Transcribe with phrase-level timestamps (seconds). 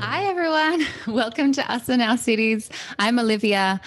[0.00, 0.86] Hi, everyone.
[1.14, 2.70] Welcome to Us and Our Cities.
[2.98, 3.80] I'm Olivia.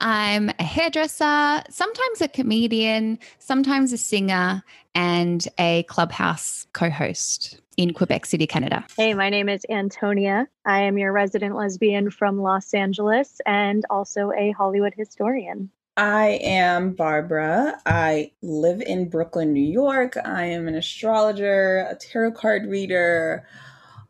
[0.00, 4.62] I'm a hairdresser, sometimes a comedian, sometimes a singer,
[4.94, 8.84] and a clubhouse co host in Quebec City, Canada.
[8.96, 10.46] Hey, my name is Antonia.
[10.64, 15.70] I am your resident lesbian from Los Angeles and also a Hollywood historian.
[15.98, 17.80] I am Barbara.
[17.86, 20.16] I live in Brooklyn, New York.
[20.24, 23.46] I am an astrologer, a tarot card reader,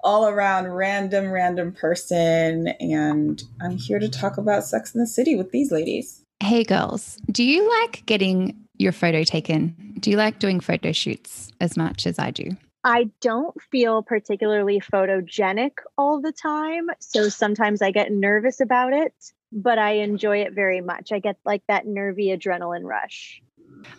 [0.06, 2.68] all around random, random person.
[2.80, 6.22] And I'm here to talk about Sex and the City with these ladies.
[6.40, 9.94] Hey, girls, do you like getting your photo taken?
[10.00, 12.56] Do you like doing photo shoots as much as I do?
[12.84, 16.86] I don't feel particularly photogenic all the time.
[17.00, 19.12] So sometimes I get nervous about it
[19.52, 21.12] but I enjoy it very much.
[21.12, 23.42] I get like that nervy adrenaline rush.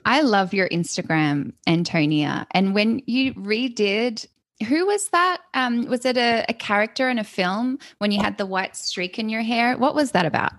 [0.06, 2.48] I love your Instagram, Antonia.
[2.52, 4.28] And when you redid,
[4.66, 5.42] who was that?
[5.54, 9.20] Um, was it a, a character in a film when you had the white streak
[9.20, 9.78] in your hair?
[9.78, 10.54] What was that about?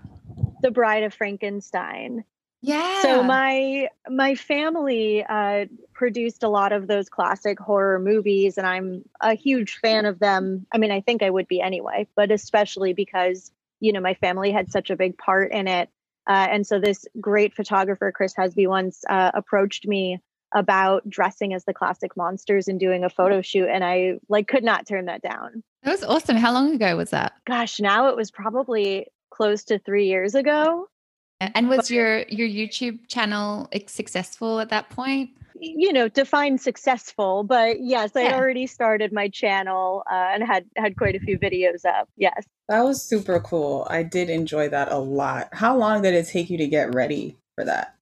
[0.61, 2.23] The Bride of Frankenstein.
[2.61, 3.01] Yeah.
[3.01, 9.03] So my my family uh, produced a lot of those classic horror movies, and I'm
[9.21, 10.65] a huge fan of them.
[10.71, 14.51] I mean, I think I would be anyway, but especially because you know my family
[14.51, 15.89] had such a big part in it
[16.27, 20.19] uh, and so this great photographer chris hesby once uh, approached me
[20.53, 24.63] about dressing as the classic monsters and doing a photo shoot and i like could
[24.63, 25.63] not turn that down.
[25.83, 26.35] That was awesome.
[26.35, 27.33] How long ago was that?
[27.45, 30.87] Gosh now it was probably close to three years ago.
[31.39, 35.29] And was but, your your youtube channel successful at that point?
[35.61, 40.95] You know define successful but yes i already started my channel uh, and had had
[40.97, 42.45] quite a few videos up yes.
[42.69, 43.87] That was super cool.
[43.89, 45.49] I did enjoy that a lot.
[45.53, 47.98] How long did it take you to get ready for that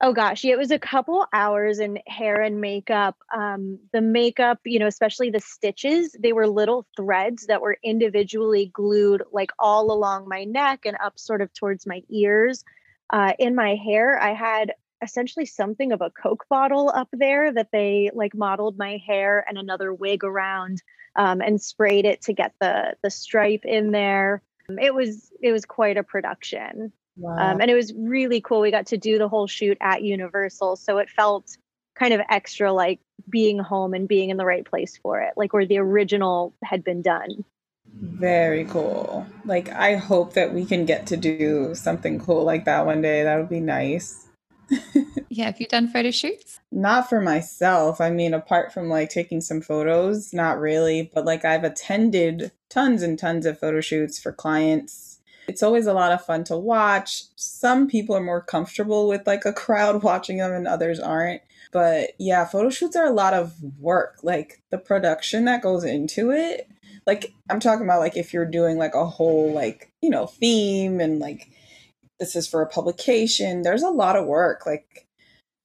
[0.00, 4.78] oh gosh it was a couple hours in hair and makeup um, the makeup you
[4.78, 10.28] know especially the stitches they were little threads that were individually glued like all along
[10.28, 12.64] my neck and up sort of towards my ears
[13.12, 17.70] uh, in my hair i had essentially something of a Coke bottle up there that
[17.72, 20.82] they like modeled my hair and another wig around
[21.16, 24.42] um, and sprayed it to get the the stripe in there.
[24.80, 26.92] It was it was quite a production.
[27.16, 27.36] Wow.
[27.36, 28.60] Um, and it was really cool.
[28.60, 31.56] We got to do the whole shoot at Universal, so it felt
[31.94, 35.52] kind of extra like being home and being in the right place for it, like
[35.52, 37.44] where the original had been done.
[37.92, 39.26] Very cool.
[39.44, 43.22] Like I hope that we can get to do something cool like that one day.
[43.22, 44.26] That would be nice.
[45.28, 46.60] yeah, have you done photo shoots?
[46.70, 48.00] Not for myself.
[48.00, 53.02] I mean, apart from like taking some photos, not really, but like I've attended tons
[53.02, 55.09] and tons of photo shoots for clients.
[55.50, 57.24] It's always a lot of fun to watch.
[57.34, 61.42] Some people are more comfortable with like a crowd watching them and others aren't.
[61.72, 64.18] But yeah, photo shoots are a lot of work.
[64.22, 66.68] Like the production that goes into it.
[67.04, 71.00] Like I'm talking about like if you're doing like a whole like, you know, theme
[71.00, 71.48] and like
[72.20, 73.62] this is for a publication.
[73.62, 75.08] There's a lot of work, like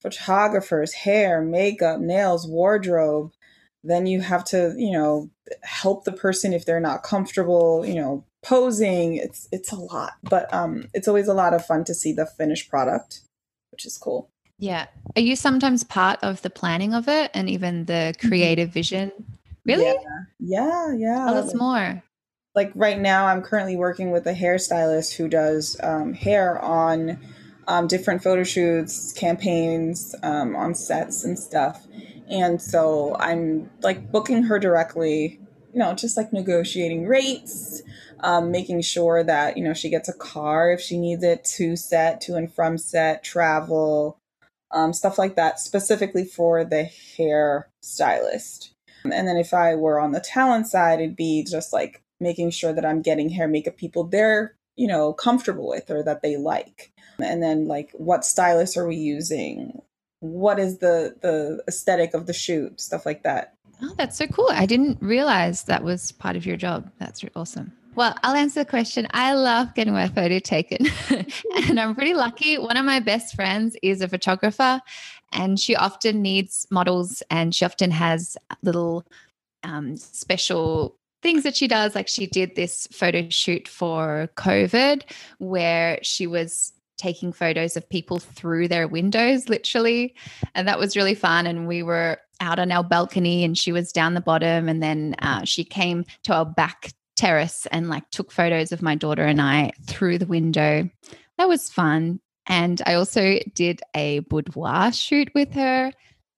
[0.02, 3.30] photographers, hair, makeup, nails, wardrobe.
[3.84, 5.30] Then you have to, you know,
[5.62, 9.16] help the person if they're not comfortable, you know, posing.
[9.16, 12.26] It's it's a lot, but um it's always a lot of fun to see the
[12.26, 13.20] finished product,
[13.70, 14.30] which is cool.
[14.58, 14.86] Yeah.
[15.14, 18.28] Are you sometimes part of the planning of it and even the mm-hmm.
[18.28, 19.12] creative vision?
[19.66, 19.84] Really?
[19.84, 19.94] Yeah.
[20.38, 21.26] Yeah, yeah.
[21.26, 22.02] Tell us more
[22.56, 27.20] like right now i'm currently working with a hairstylist who does um, hair on
[27.68, 31.86] um, different photo shoots campaigns um, on sets and stuff
[32.28, 35.38] and so i'm like booking her directly
[35.72, 37.82] you know just like negotiating rates
[38.20, 41.76] um, making sure that you know she gets a car if she needs it to
[41.76, 44.18] set to and from set travel
[44.72, 48.72] um, stuff like that specifically for the hair stylist
[49.04, 52.72] and then if i were on the talent side it'd be just like making sure
[52.72, 56.92] that I'm getting hair makeup people they're, you know, comfortable with or that they like.
[57.18, 59.80] And then like what stylist are we using?
[60.20, 62.80] What is the the aesthetic of the shoot?
[62.80, 63.54] Stuff like that.
[63.82, 64.48] Oh, that's so cool.
[64.50, 66.90] I didn't realize that was part of your job.
[66.98, 67.72] That's awesome.
[67.96, 69.08] Well, I'll answer the question.
[69.12, 70.86] I love getting my photo taken,
[71.56, 72.58] and I'm pretty lucky.
[72.58, 74.82] One of my best friends is a photographer,
[75.32, 79.06] and she often needs models, and she often has little
[79.62, 81.94] um, special things that she does.
[81.94, 85.02] Like she did this photo shoot for COVID
[85.38, 90.14] where she was taking photos of people through their windows, literally.
[90.54, 91.46] And that was really fun.
[91.46, 94.68] And we were out on our balcony and she was down the bottom.
[94.68, 98.94] And then uh, she came to our back terrace and like took photos of my
[98.94, 100.88] daughter and I through the window.
[101.38, 102.20] That was fun.
[102.46, 105.92] And I also did a boudoir shoot with her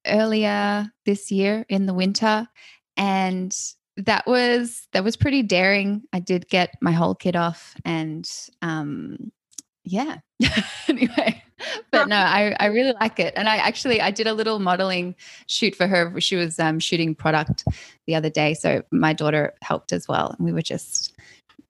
[0.07, 2.49] earlier this year in the winter.
[2.97, 3.55] And
[3.99, 6.03] that was that was pretty daring.
[6.13, 8.29] I did get my whole kit off and
[8.63, 9.33] um
[9.85, 10.19] yeah.
[10.89, 11.38] anyway,
[11.91, 13.35] but no, I, I really like it.
[13.37, 15.15] And I actually I did a little modeling
[15.47, 16.21] shoot for her.
[16.21, 17.65] She was um, shooting product
[18.07, 20.35] the other day, so my daughter helped as well.
[20.37, 21.15] And we were just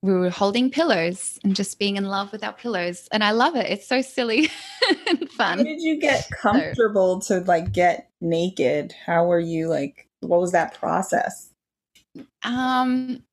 [0.01, 3.07] we were holding pillows and just being in love with our pillows.
[3.11, 3.65] And I love it.
[3.65, 4.49] It's so silly
[5.07, 5.57] and fun.
[5.57, 8.93] How did you get comfortable so, to like get naked?
[9.05, 11.49] How were you like what was that process?
[12.43, 13.23] Um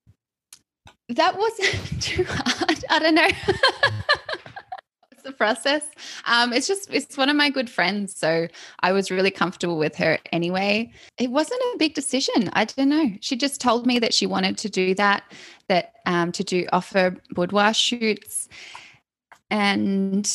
[1.08, 2.84] that wasn't too hard.
[2.90, 3.28] I don't know.
[5.26, 5.82] the process.
[6.25, 8.49] Um, it's just it's one of my good friends, so
[8.81, 10.90] I was really comfortable with her anyway.
[11.19, 12.50] It wasn't a big decision.
[12.52, 13.12] I don't know.
[13.20, 15.25] She just told me that she wanted to do that,
[15.69, 18.49] that um, to do offer boudoir shoots,
[19.50, 20.26] and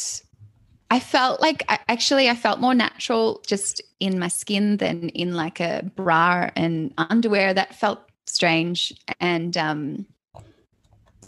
[0.90, 5.60] I felt like actually I felt more natural just in my skin than in like
[5.60, 7.54] a bra and underwear.
[7.54, 8.02] That felt
[8.32, 10.06] strange and um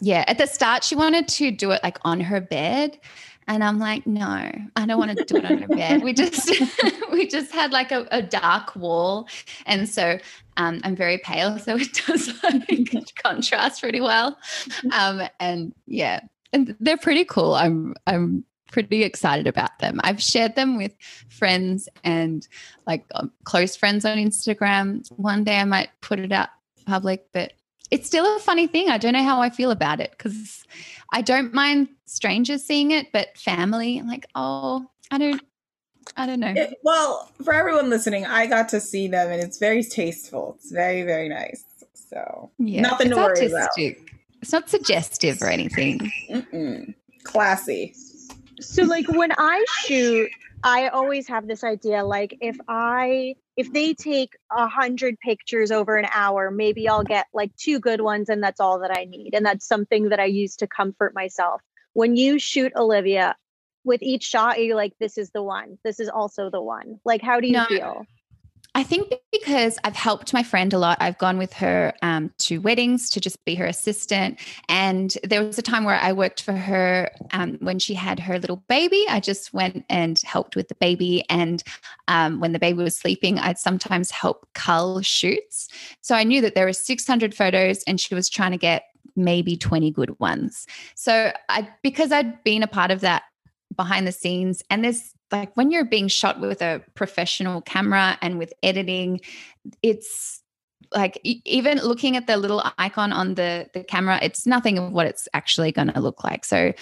[0.02, 2.98] yeah at the start she wanted to do it like on her bed
[3.48, 4.26] and I'm like, no,
[4.76, 6.04] I don't want to do it on a bed.
[6.04, 6.52] We just
[7.12, 9.28] we just had like a, a dark wall.
[9.66, 10.18] And so
[10.58, 14.38] um, I'm very pale, so it does like contrast pretty well.
[14.92, 17.56] Um, and yeah, and they're pretty cool.
[17.56, 20.00] I'm I'm pretty excited about them.
[20.04, 20.94] I've shared them with
[21.30, 22.48] friends and
[22.88, 25.08] like um, close friends on Instagram.
[25.12, 26.50] One day I might put it out
[26.86, 27.54] public, but
[27.92, 28.90] it's still a funny thing.
[28.90, 30.64] I don't know how I feel about it because
[31.12, 35.42] I don't mind strangers seeing it, but family, like, oh, I don't,
[36.18, 36.54] I don't know.
[36.56, 40.56] It, well, for everyone listening, I got to see them, and it's very tasteful.
[40.58, 41.64] It's very, very nice.
[41.94, 43.98] So yeah, nothing to worry artistic.
[43.98, 44.10] about.
[44.42, 46.12] It's not suggestive or anything.
[46.30, 46.94] Mm-mm.
[47.24, 47.96] Classy.
[48.60, 50.30] So, like when I shoot,
[50.64, 55.98] I always have this idea like if I if they take a hundred pictures over
[55.98, 59.36] an hour, maybe I'll get like two good ones and that's all that I need.
[59.36, 61.62] And that's something that I use to comfort myself.
[61.94, 63.36] When you shoot Olivia,
[63.84, 65.78] with each shot, you're you like, this is the one?
[65.84, 67.00] This is also the one.
[67.04, 68.06] Like, how do you no, feel?
[68.76, 72.58] I think because I've helped my friend a lot, I've gone with her um, to
[72.60, 74.40] weddings to just be her assistant.
[74.68, 78.40] And there was a time where I worked for her um, when she had her
[78.40, 79.06] little baby.
[79.08, 81.24] I just went and helped with the baby.
[81.30, 81.62] And
[82.08, 85.68] um, when the baby was sleeping, I'd sometimes help cull shoots.
[86.02, 88.86] So I knew that there were 600 photos and she was trying to get
[89.16, 90.66] maybe 20 good ones.
[90.96, 93.24] So I because I'd been a part of that
[93.76, 98.38] behind the scenes and there's like when you're being shot with a professional camera and
[98.38, 99.20] with editing
[99.82, 100.42] it's
[100.96, 105.08] like even looking at the little icon on the the camera it's nothing of what
[105.08, 106.46] it's actually going to look like.
[106.46, 106.74] So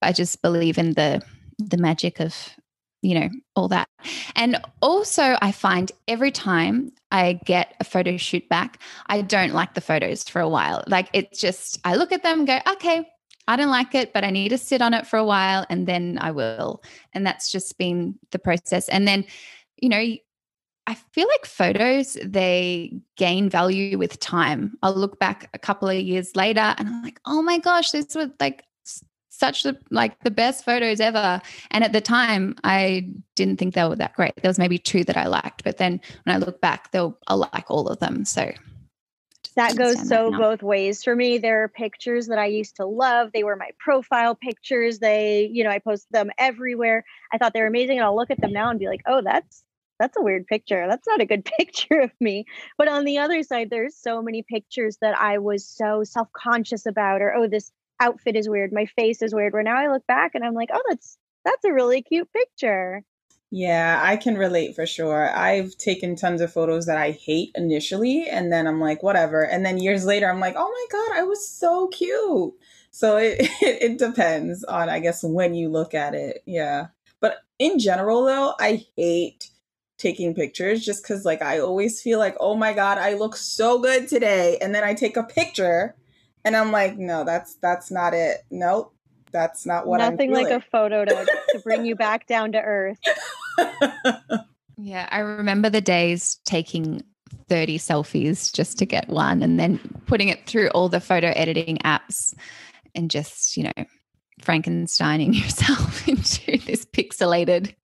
[0.00, 1.22] i just believe in the
[1.58, 2.34] the magic of
[3.02, 3.88] you know all that.
[4.36, 9.74] And also i find every time i get a photo shoot back i don't like
[9.74, 10.82] the photos for a while.
[10.86, 13.06] Like it's just i look at them and go okay
[13.48, 15.86] I don't like it, but I need to sit on it for a while and
[15.86, 16.82] then I will.
[17.12, 18.88] And that's just been the process.
[18.88, 19.24] And then,
[19.76, 20.16] you know,
[20.86, 24.76] I feel like photos, they gain value with time.
[24.82, 28.14] I'll look back a couple of years later and I'm like, oh my gosh, this
[28.14, 28.64] was like
[29.28, 31.40] such the like the best photos ever.
[31.70, 34.34] And at the time, I didn't think they were that great.
[34.40, 37.38] There was maybe two that I liked, but then when I look back, they'll I'll
[37.38, 38.24] like all of them.
[38.24, 38.52] So
[39.54, 41.38] that goes so that both ways for me.
[41.38, 43.30] There are pictures that I used to love.
[43.32, 44.98] They were my profile pictures.
[44.98, 47.04] They, you know, I post them everywhere.
[47.32, 47.98] I thought they were amazing.
[47.98, 49.62] And I'll look at them now and be like, oh, that's
[49.98, 50.86] that's a weird picture.
[50.88, 52.46] That's not a good picture of me.
[52.76, 57.22] But on the other side, there's so many pictures that I was so self-conscious about,
[57.22, 59.52] or oh, this outfit is weird, my face is weird.
[59.52, 63.04] Where now I look back and I'm like, oh, that's that's a really cute picture.
[63.54, 65.30] Yeah, I can relate for sure.
[65.30, 69.42] I've taken tons of photos that I hate initially, and then I'm like, whatever.
[69.42, 72.54] And then years later, I'm like, oh my God, I was so cute.
[72.92, 76.42] So it, it, it depends on, I guess, when you look at it.
[76.46, 76.86] Yeah.
[77.20, 79.50] But in general, though, I hate
[79.98, 83.78] taking pictures just because, like, I always feel like, oh my God, I look so
[83.78, 84.56] good today.
[84.62, 85.94] And then I take a picture
[86.42, 88.46] and I'm like, no, that's that's not it.
[88.50, 88.94] Nope
[89.32, 92.52] that's not what Nothing I'm Nothing like a photo to, to bring you back down
[92.52, 92.98] to earth.
[94.76, 97.02] yeah, I remember the days taking
[97.48, 101.78] 30 selfies just to get one and then putting it through all the photo editing
[101.78, 102.34] apps
[102.94, 103.84] and just, you know,
[104.40, 107.74] Frankensteining yourself into this pixelated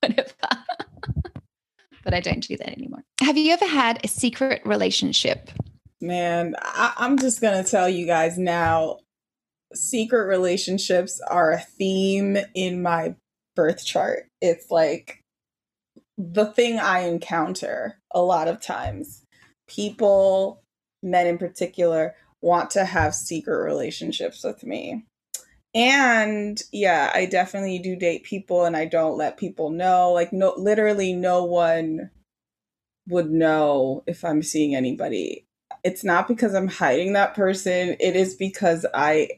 [0.00, 0.30] whatever.
[2.04, 3.04] but I don't do that anymore.
[3.20, 5.50] Have you ever had a secret relationship?
[6.00, 8.98] Man, I- I'm just going to tell you guys now
[9.74, 13.14] secret relationships are a theme in my
[13.54, 14.26] birth chart.
[14.40, 15.22] It's like
[16.16, 19.24] the thing I encounter a lot of times.
[19.68, 20.62] People
[21.02, 25.04] men in particular want to have secret relationships with me.
[25.74, 30.10] And yeah, I definitely do date people and I don't let people know.
[30.12, 32.10] Like no literally no one
[33.08, 35.46] would know if I'm seeing anybody.
[35.84, 37.96] It's not because I'm hiding that person.
[38.00, 39.28] It is because I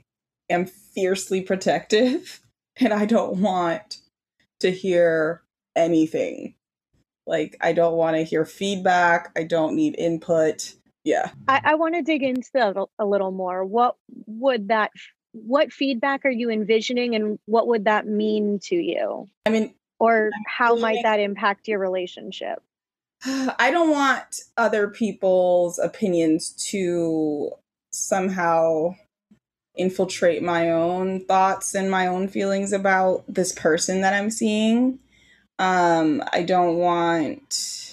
[0.49, 2.41] am fiercely protective
[2.77, 3.99] and I don't want
[4.63, 5.43] to hear
[5.77, 6.55] anything.
[7.27, 9.31] Like I don't want to hear feedback.
[9.37, 10.75] I don't need input.
[11.05, 11.31] Yeah.
[11.49, 13.65] I, I want to dig into that a little more.
[13.65, 14.91] What would that
[15.33, 19.29] what feedback are you envisioning and what would that mean to you?
[19.47, 22.63] I mean, or how might that impact your relationship?
[23.25, 27.51] I don't want other people's opinions to
[27.93, 28.95] somehow
[29.77, 34.99] infiltrate my own thoughts and my own feelings about this person that I'm seeing.
[35.59, 37.93] Um, I don't want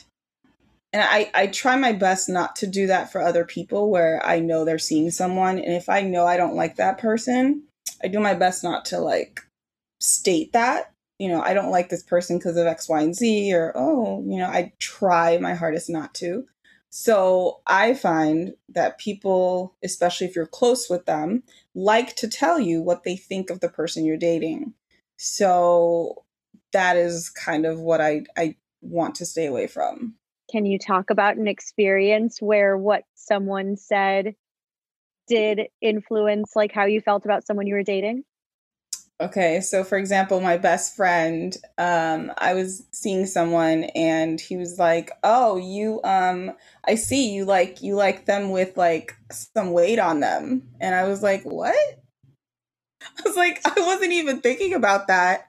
[0.92, 4.40] and I, I try my best not to do that for other people where I
[4.40, 5.60] know they're seeing someone.
[5.60, 7.64] And if I know I don't like that person,
[8.04, 9.42] I do my best not to like
[10.00, 10.92] state that.
[11.20, 14.24] You know, I don't like this person because of X, Y, and Z, or, oh,
[14.26, 16.46] you know, I try my hardest not to.
[16.90, 21.44] So I find that people, especially if you're close with them,
[21.80, 24.74] like to tell you what they think of the person you're dating.
[25.18, 26.26] So
[26.74, 30.16] that is kind of what I, I want to stay away from.
[30.52, 34.36] Can you talk about an experience where what someone said
[35.28, 38.24] did influence like how you felt about someone you were dating?
[39.22, 44.80] Okay, so for example, my best friend, um, I was seeing someone and he was
[44.80, 46.54] like, "Oh, you um
[46.86, 51.06] I see you like you like them with like some weight on them." And I
[51.08, 51.76] was like, "What?"
[53.18, 55.48] I was like, I wasn't even thinking about that.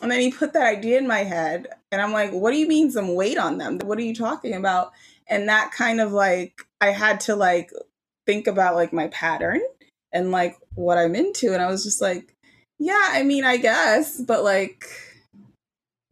[0.00, 1.68] And then he put that idea in my head.
[1.90, 3.78] And I'm like, what do you mean some weight on them?
[3.84, 4.92] What are you talking about?
[5.26, 7.70] And that kind of like, I had to like
[8.26, 9.60] think about like my pattern
[10.12, 11.52] and like what I'm into.
[11.52, 12.34] And I was just like,
[12.82, 14.84] yeah, I mean, I guess, but like,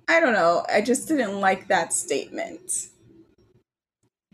[0.06, 0.64] I don't know.
[0.72, 2.90] I just didn't like that statement.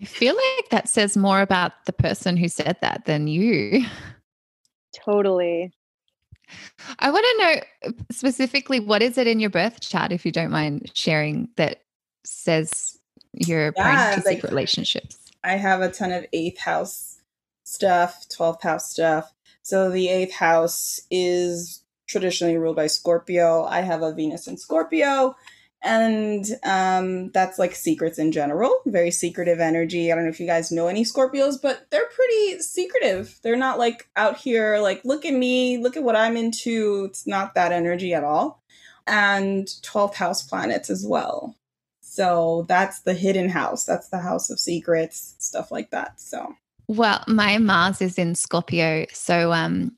[0.02, 3.86] I feel like that says more about the person who said that than you.
[4.94, 5.72] Totally.
[6.98, 10.50] I want to know specifically what is it in your birth chart, if you don't
[10.50, 11.84] mind sharing, that
[12.22, 12.98] says
[13.32, 15.16] you're yeah, prone to like, secret relationships.
[15.42, 17.18] I have a ton of eighth house
[17.64, 19.32] stuff, 12th house stuff.
[19.62, 23.64] So the eighth house is traditionally ruled by Scorpio.
[23.64, 25.36] I have a Venus in Scorpio
[25.86, 28.80] and um, that's like secrets in general.
[28.86, 30.10] Very secretive energy.
[30.10, 33.38] I don't know if you guys know any scorpios but they're pretty secretive.
[33.42, 35.78] They're not like out here like look at me.
[35.78, 37.06] Look at what i'm into.
[37.08, 38.62] It's not that energy at all.
[39.06, 41.54] And 12th house planets as well.
[42.00, 43.84] So that's the hidden house.
[43.84, 46.56] That's the house of secrets stuff like that so.
[46.88, 49.92] Well my mars is in scorpio so um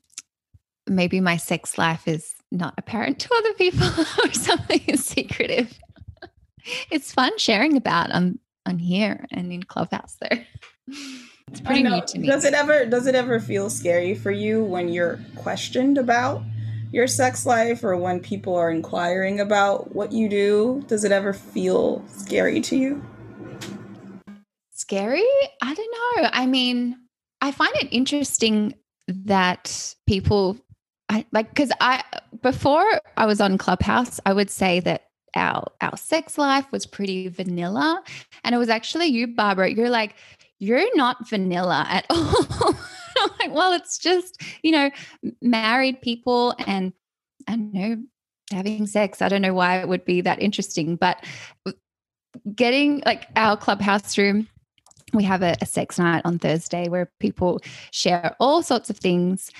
[0.89, 3.87] maybe my sex life is not apparent to other people
[4.23, 5.77] or something is secretive.
[6.91, 10.45] It's fun sharing about on on here and in Clubhouse there.
[11.47, 12.27] It's pretty new to me.
[12.27, 16.41] Does it ever does it ever feel scary for you when you're questioned about
[16.91, 20.83] your sex life or when people are inquiring about what you do?
[20.87, 23.03] Does it ever feel scary to you?
[24.71, 25.25] Scary?
[25.61, 26.29] I don't know.
[26.31, 26.97] I mean,
[27.41, 28.75] I find it interesting
[29.07, 30.57] that people
[31.09, 32.03] I like because I
[32.41, 37.27] before I was on Clubhouse, I would say that our our sex life was pretty
[37.27, 38.03] vanilla,
[38.43, 39.69] and it was actually you, Barbara.
[39.69, 40.15] You're like
[40.59, 42.75] you're not vanilla at all.
[43.39, 44.91] like, well, it's just you know
[45.41, 46.93] married people and
[47.47, 47.97] I don't know
[48.51, 49.21] having sex.
[49.21, 51.23] I don't know why it would be that interesting, but
[52.55, 54.47] getting like our clubhouse room
[55.13, 57.59] we have a, a, sex night on Thursday where people
[57.91, 59.51] share all sorts of things.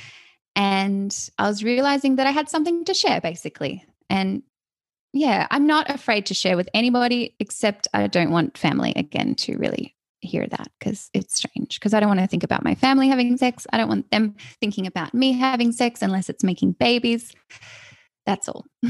[0.55, 3.85] And I was realizing that I had something to share basically.
[4.09, 4.43] And
[5.13, 9.57] yeah, I'm not afraid to share with anybody, except I don't want family again to
[9.57, 11.79] really hear that because it's strange.
[11.79, 13.65] Because I don't want to think about my family having sex.
[13.71, 17.33] I don't want them thinking about me having sex unless it's making babies.
[18.25, 18.65] That's all.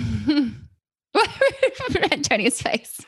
[2.12, 3.00] Antonia's face.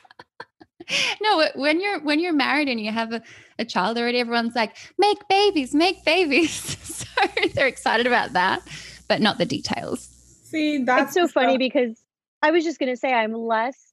[1.22, 3.22] no, when you're when you're married and you have a,
[3.58, 6.52] a child already, everyone's like, make babies, make babies.
[6.82, 7.06] so
[7.54, 8.62] they're excited about that,
[9.08, 10.08] but not the details.
[10.44, 12.02] See, that's it's so funny because
[12.42, 13.92] I was just gonna say I'm less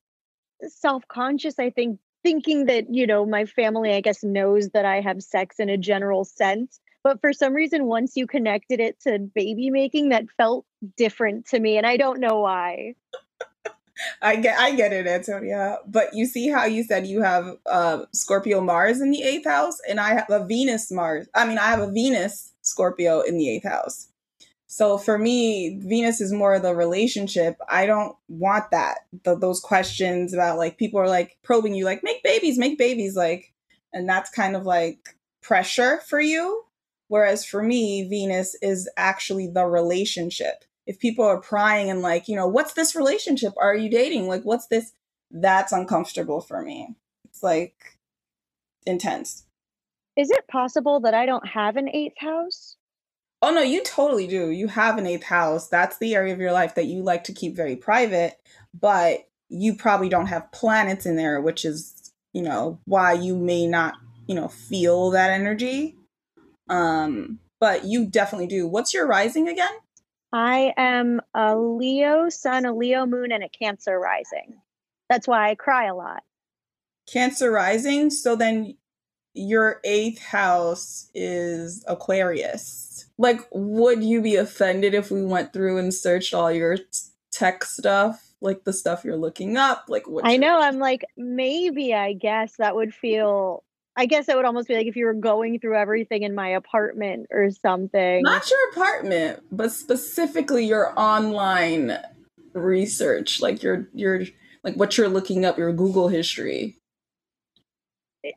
[0.68, 5.24] self-conscious, I think, thinking that, you know, my family, I guess, knows that I have
[5.24, 6.80] sex in a general sense.
[7.04, 10.66] But for some reason, once you connected it to baby making, that felt
[10.98, 11.78] different to me.
[11.78, 12.96] And I don't know why.
[14.22, 15.80] I get I get it, Antonia.
[15.88, 19.78] But you see how you said you have uh, Scorpio Mars in the eighth house,
[19.88, 21.28] and I have a Venus Mars.
[21.36, 24.10] I mean, I have a Venus Scorpio in the eighth house.
[24.72, 27.58] So for me, Venus is more the relationship.
[27.68, 29.00] I don't want that.
[29.24, 33.16] The, those questions about like people are like probing you, like make babies, make babies,
[33.16, 33.52] like,
[33.94, 36.64] and that's kind of like pressure for you.
[37.08, 42.36] Whereas for me, Venus is actually the relationship if people are prying and like, you
[42.36, 43.54] know, what's this relationship?
[43.62, 44.28] Are you dating?
[44.28, 44.92] Like, what's this?
[45.30, 46.96] That's uncomfortable for me.
[47.26, 48.00] It's like
[48.88, 49.46] intense.
[50.18, 52.76] Is it possible that I don't have an eighth house?
[53.44, 54.50] Oh no, you totally do.
[54.50, 55.68] You have an eighth house.
[55.68, 58.40] That's the area of your life that you like to keep very private,
[58.74, 63.68] but you probably don't have planets in there, which is, you know, why you may
[63.68, 63.94] not,
[64.26, 65.96] you know, feel that energy.
[66.68, 68.68] Um, but you definitely do.
[68.68, 69.70] What's your rising again?
[70.32, 74.62] I am a Leo sun, a Leo moon, and a Cancer rising.
[75.10, 76.24] That's why I cry a lot.
[77.12, 78.10] Cancer rising.
[78.12, 78.78] So then
[79.34, 83.06] your eighth house is Aquarius.
[83.18, 86.78] Like, would you be offended if we went through and searched all your
[87.32, 89.86] tech stuff, like the stuff you're looking up?
[89.88, 90.26] Like, what?
[90.26, 90.60] I know.
[90.60, 93.64] I'm like, maybe I guess that would feel
[94.00, 96.48] I guess it would almost be like if you were going through everything in my
[96.48, 98.22] apartment or something.
[98.24, 101.98] Not your apartment, but specifically your online
[102.54, 104.22] research, like your your
[104.64, 106.78] like what you're looking up, your Google history.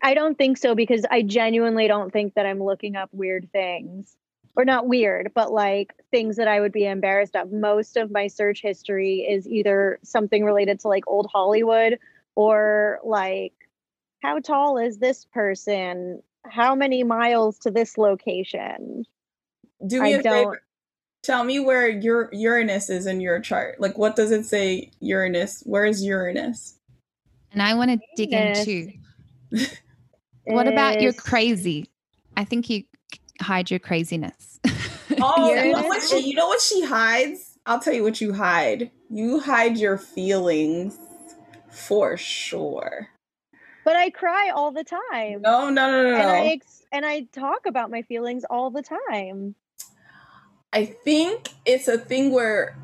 [0.03, 4.17] I don't think so because I genuinely don't think that I'm looking up weird things.
[4.57, 7.53] Or not weird, but like things that I would be embarrassed of.
[7.53, 12.01] Most of my search history is either something related to like old Hollywood
[12.35, 13.55] or like
[14.23, 16.23] how tall is this person?
[16.47, 19.05] How many miles to this location?
[19.87, 20.35] Do me I a don't...
[20.35, 20.63] favor.
[21.23, 23.81] Tell me where your Uranus is in your chart.
[23.81, 24.91] Like, what does it say?
[25.01, 25.63] Uranus.
[25.65, 26.79] Where is Uranus?
[27.53, 28.93] And I want to dig into.
[30.45, 31.89] what about you're crazy?
[32.37, 32.85] I think you
[33.41, 34.59] hide your craziness.
[35.21, 37.59] oh, you know, what she, you know what she hides?
[37.67, 38.91] I'll tell you what you hide.
[39.09, 40.99] You hide your feelings
[41.71, 43.09] for sure.
[43.85, 45.43] But I cry all the time.
[45.43, 46.17] No, no, no, no.
[46.17, 49.55] And I ex- and I talk about my feelings all the time.
[50.73, 52.77] I think it's a thing where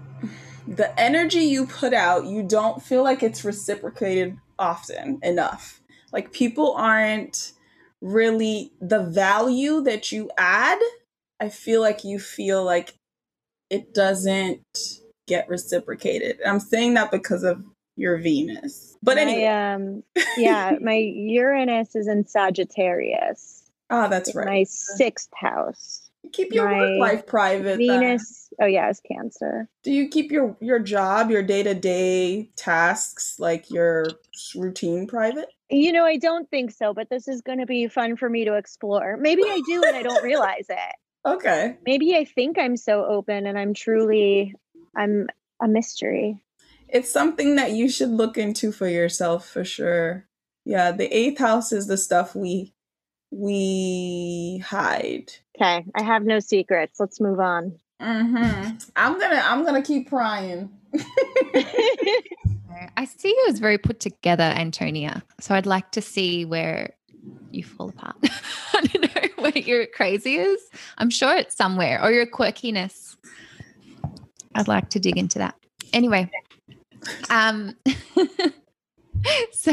[0.66, 5.80] the energy you put out, you don't feel like it's reciprocated often enough.
[6.12, 7.52] Like people aren't
[8.00, 10.78] really the value that you add.
[11.40, 12.94] I feel like you feel like
[13.70, 14.60] it doesn't
[15.26, 16.38] get reciprocated.
[16.44, 17.62] I'm saying that because of
[17.98, 18.96] your Venus.
[19.02, 19.46] But my, anyway.
[19.46, 20.02] um,
[20.36, 23.64] yeah, my Uranus is in Sagittarius.
[23.90, 24.46] Oh, that's right.
[24.46, 26.10] My sixth house.
[26.32, 27.78] keep your my work life private.
[27.78, 28.48] Venus.
[28.58, 28.66] Then.
[28.66, 29.68] Oh yeah, it's Cancer.
[29.82, 34.06] Do you keep your your job, your day to day tasks, like your
[34.54, 35.48] routine, private?
[35.70, 38.44] You know, I don't think so, but this is going to be fun for me
[38.46, 39.16] to explore.
[39.18, 40.78] Maybe I do and I don't realize it.
[41.26, 41.76] Okay.
[41.84, 44.54] Maybe I think I'm so open and I'm truly
[44.96, 45.26] I'm
[45.60, 46.40] a mystery
[46.88, 50.26] it's something that you should look into for yourself for sure.
[50.64, 52.74] Yeah, the eighth house is the stuff we
[53.30, 55.32] we hide.
[55.56, 56.98] Okay, I have no secrets.
[56.98, 57.78] Let's move on.
[58.00, 58.76] Mm-hmm.
[58.96, 60.70] I'm gonna I'm gonna keep prying.
[62.96, 65.22] I see you as very put together, Antonia.
[65.40, 66.94] So I'd like to see where
[67.50, 68.16] you fall apart.
[68.72, 70.60] I don't know where your crazy is.
[70.96, 73.16] I'm sure it's somewhere, or your quirkiness.
[74.54, 75.54] I'd like to dig into that.
[75.92, 76.30] Anyway,
[77.30, 77.76] um,
[79.52, 79.72] so,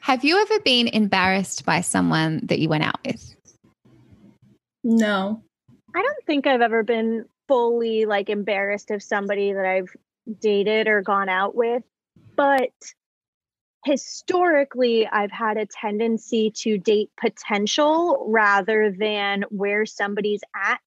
[0.00, 3.34] have you ever been embarrassed by someone that you went out with?
[4.82, 5.42] No.
[5.94, 9.94] I don't think I've ever been fully like embarrassed of somebody that I've
[10.40, 11.82] dated or gone out with,
[12.36, 12.70] but
[13.84, 20.80] historically I've had a tendency to date potential rather than where somebody's at.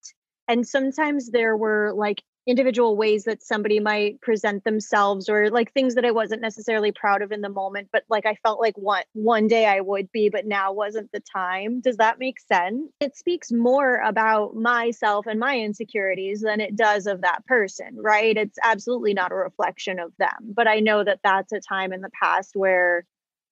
[0.48, 5.94] And sometimes there were like individual ways that somebody might present themselves or like things
[5.94, 9.04] that I wasn't necessarily proud of in the moment but like I felt like one
[9.14, 11.80] one day I would be but now wasn't the time.
[11.80, 12.90] Does that make sense?
[13.00, 18.36] It speaks more about myself and my insecurities than it does of that person right?
[18.36, 22.02] It's absolutely not a reflection of them but I know that that's a time in
[22.02, 23.06] the past where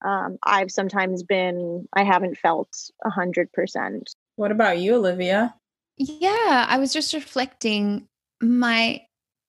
[0.04, 4.14] um, I've sometimes been I haven't felt a hundred percent.
[4.36, 5.54] What about you Olivia?
[5.96, 8.08] Yeah, I was just reflecting
[8.42, 9.02] my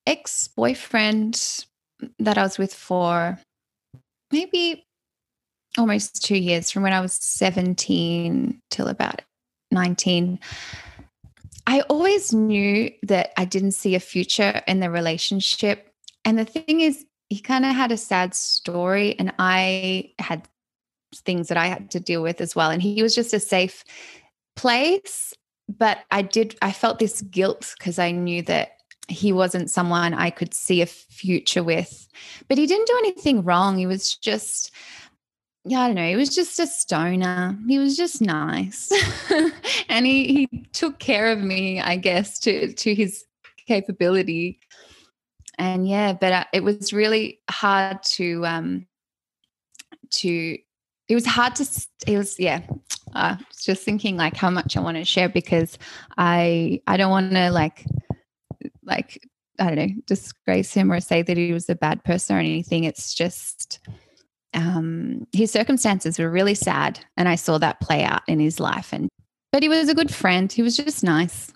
[0.06, 1.65] ex boyfriend
[2.19, 3.39] that I was with for
[4.32, 4.86] maybe
[5.77, 9.21] almost two years from when I was 17 till about
[9.71, 10.39] 19.
[11.65, 15.89] I always knew that I didn't see a future in the relationship.
[16.25, 20.47] And the thing is, he kind of had a sad story, and I had
[21.15, 22.69] things that I had to deal with as well.
[22.69, 23.84] And he was just a safe
[24.56, 25.34] place.
[25.69, 28.73] But I did, I felt this guilt because I knew that
[29.08, 32.08] he wasn't someone I could see a future with.
[32.48, 33.78] But he didn't do anything wrong.
[33.78, 34.72] He was just,
[35.66, 36.08] yeah, I don't know.
[36.08, 37.58] He was just a stoner.
[37.68, 38.92] He was just nice.
[39.89, 43.26] and he, he took care of me, I guess, to, to his
[43.68, 44.60] capability.
[45.58, 48.88] And yeah, but uh, it was really hard to, um,
[50.12, 50.58] to,
[51.08, 52.62] it was hard to, it was, yeah,
[53.13, 55.78] I uh, just thinking like how much I want to share because
[56.18, 57.86] I, I don't want to like,
[58.86, 59.22] like,
[59.60, 62.84] I don't know, disgrace him or say that he was a bad person or anything.
[62.84, 63.80] It's just,
[64.54, 68.93] um, his circumstances were really sad, and I saw that play out in his life.
[68.93, 69.10] And
[69.52, 70.52] but he was a good friend.
[70.52, 71.52] He was just nice,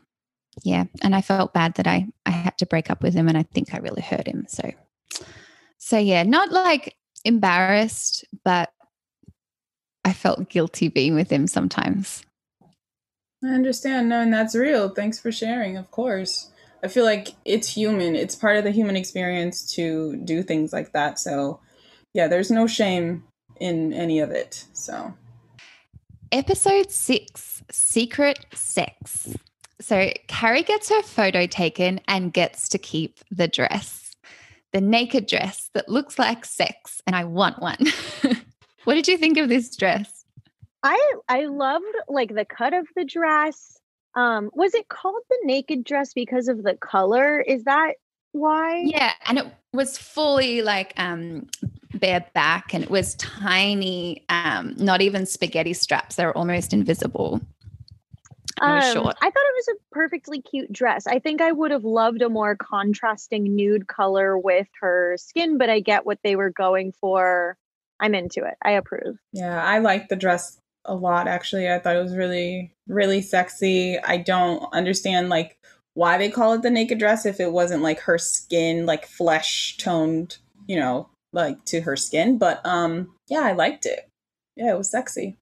[0.63, 0.86] yeah.
[1.04, 3.44] And I felt bad that I I had to break up with him, and I
[3.44, 4.46] think I really hurt him.
[4.48, 4.72] So,
[5.78, 8.72] so yeah, not like embarrassed, but
[10.04, 12.24] I felt guilty being with him sometimes.
[13.44, 14.10] I understand.
[14.10, 14.90] No, and that's real.
[14.90, 15.78] Thanks for sharing.
[15.78, 16.50] Of course.
[16.84, 18.16] I feel like it's human.
[18.16, 21.20] It's part of the human experience to do things like that.
[21.20, 21.60] So
[22.13, 23.24] yeah, there's no shame
[23.60, 24.66] in any of it.
[24.74, 25.13] So,
[26.32, 29.36] episode six Secret Sex.
[29.80, 34.16] So, Carrie gets her photo taken and gets to keep the dress,
[34.74, 37.02] the naked dress that looks like sex.
[37.06, 37.86] And I want one.
[38.86, 40.26] what did you think of this dress?
[40.84, 43.77] I I loved like the cut of the dress.
[44.17, 47.39] Um, was it called the naked dress because of the color?
[47.39, 47.93] Is that
[48.32, 48.82] why?
[48.82, 51.45] Yeah, and it was fully like um
[51.93, 56.15] bare back and it was tiny, um, not even spaghetti straps.
[56.15, 57.41] They were almost invisible.
[58.60, 61.06] Um, I thought it was a perfectly cute dress.
[61.06, 65.69] I think I would have loved a more contrasting nude color with her skin, but
[65.69, 67.56] I get what they were going for.
[67.99, 68.56] I'm into it.
[68.63, 69.17] I approve.
[69.32, 71.69] Yeah, I like the dress a lot actually.
[71.69, 73.97] I thought it was really really sexy.
[74.00, 75.58] I don't understand like
[75.93, 79.78] why they call it the naked dress if it wasn't like her skin like flesh
[79.78, 82.38] toned, you know, like to her skin.
[82.38, 84.10] But um yeah, I liked it.
[84.56, 85.38] Yeah, it was sexy.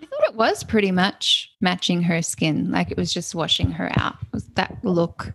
[0.00, 2.70] I thought it was pretty much matching her skin.
[2.70, 4.16] Like it was just washing her out.
[4.22, 5.32] It was that look.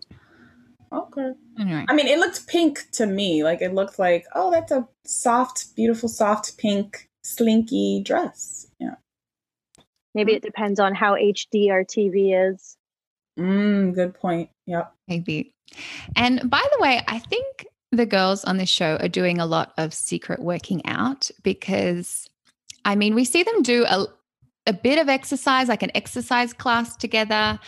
[0.91, 1.31] Okay.
[1.59, 1.85] Anyway.
[1.87, 3.43] I mean, it looked pink to me.
[3.43, 8.67] Like it looked like, oh, that's a soft, beautiful, soft pink, slinky dress.
[8.79, 8.95] Yeah.
[10.15, 12.77] Maybe it depends on how HD our TV is.
[13.39, 14.49] Mm, good point.
[14.65, 14.93] Yep.
[15.07, 15.53] Maybe.
[16.15, 19.73] And by the way, I think the girls on this show are doing a lot
[19.77, 22.27] of secret working out because
[22.85, 24.07] I mean, we see them do a,
[24.65, 27.59] a bit of exercise, like an exercise class together.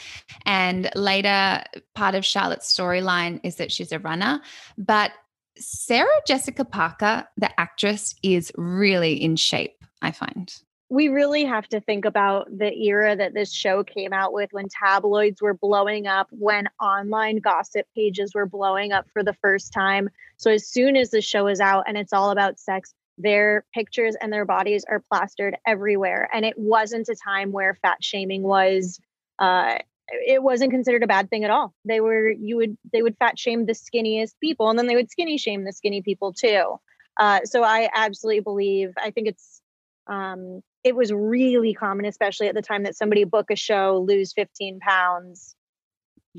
[0.46, 1.64] And later,
[1.96, 4.42] part of Charlotte's storyline is that she's a runner.
[4.78, 5.12] But
[5.58, 10.52] Sarah Jessica Parker, the actress, is really in shape, I find
[10.92, 14.68] we really have to think about the era that this show came out with when
[14.68, 20.10] tabloids were blowing up, when online gossip pages were blowing up for the first time.
[20.36, 24.18] So, as soon as the show is out and it's all about sex, their pictures
[24.20, 26.30] and their bodies are plastered everywhere.
[26.34, 29.00] And it wasn't a time where fat shaming was.
[29.40, 29.78] Uh,
[30.10, 31.74] it wasn't considered a bad thing at all.
[31.86, 35.10] They were you would they would fat shame the skinniest people, and then they would
[35.10, 36.82] skinny shame the skinny people too.
[37.16, 38.92] Uh, so I absolutely believe.
[39.02, 39.62] I think it's
[40.08, 44.34] um, it was really common, especially at the time that somebody book a show, lose
[44.34, 45.56] 15 pounds,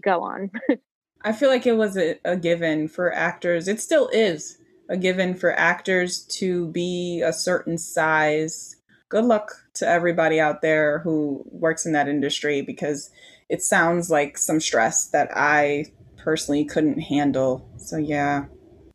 [0.02, 0.50] go on.
[1.22, 3.68] I feel like it was a, a, given for actors.
[3.68, 8.76] It still is a given for actors to be a certain size.
[9.08, 13.10] Good luck to everybody out there who works in that industry because
[13.48, 17.70] it sounds like some stress that I personally couldn't handle.
[17.76, 18.46] So, yeah.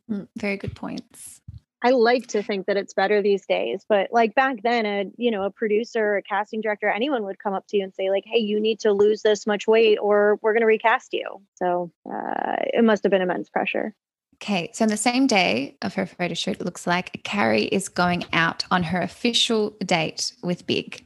[0.09, 1.36] Mm, very good points.
[1.83, 5.29] I like to think that it's better these days, but like back then, a you
[5.29, 8.23] know a producer, a casting director, anyone would come up to you and say like,
[8.25, 11.91] "Hey, you need to lose this much weight, or we're going to recast you." So
[12.11, 13.93] uh, it must have been immense pressure.
[14.41, 17.89] Okay, so on the same day of her photo shoot, it looks like Carrie is
[17.89, 21.03] going out on her official date with Big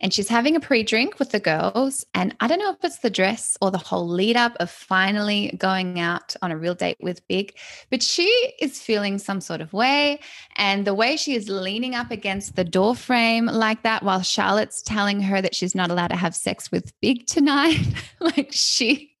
[0.00, 2.04] and she's having a pre drink with the girls.
[2.14, 5.54] And I don't know if it's the dress or the whole lead up of finally
[5.58, 7.54] going out on a real date with Big,
[7.90, 8.24] but she
[8.60, 10.20] is feeling some sort of way.
[10.56, 14.82] And the way she is leaning up against the door frame like that while Charlotte's
[14.82, 17.80] telling her that she's not allowed to have sex with Big tonight,
[18.20, 19.14] like she.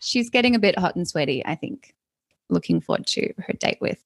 [0.00, 1.94] She's getting a bit hot and sweaty, I think.
[2.50, 4.02] Looking forward to her date with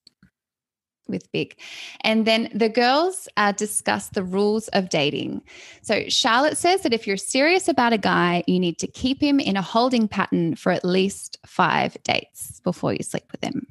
[1.09, 1.59] with Big.
[2.03, 5.43] And then the girls uh, discuss the rules of dating.
[5.83, 9.41] So Charlotte says that if you're serious about a guy, you need to keep him
[9.41, 13.67] in a holding pattern for at least five dates before you sleep with him.